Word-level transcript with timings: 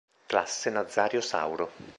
Classe 0.25 0.71
Nazario 0.71 1.21
Sauro 1.21 1.69